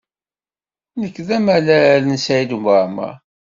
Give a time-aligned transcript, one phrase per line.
[0.99, 3.15] Nekk d amalal n Saɛid Waɛmaṛ.